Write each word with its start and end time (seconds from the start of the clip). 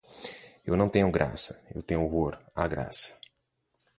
Eu 0.65 0.75
não 0.75 0.89
tenho 0.89 1.11
graça, 1.11 1.61
eu 1.75 1.83
tenho 1.83 2.01
horror 2.01 2.35
à 2.55 2.67
graça. 2.67 3.19